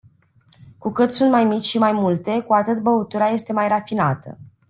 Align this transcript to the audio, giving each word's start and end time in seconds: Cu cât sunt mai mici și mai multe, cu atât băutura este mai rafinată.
Cu 0.77 0.91
cât 0.91 1.11
sunt 1.11 1.31
mai 1.31 1.43
mici 1.45 1.63
și 1.65 1.77
mai 1.77 1.91
multe, 1.91 2.39
cu 2.41 2.53
atât 2.53 2.79
băutura 2.81 3.27
este 3.29 3.53
mai 3.53 3.67
rafinată. 3.67 4.37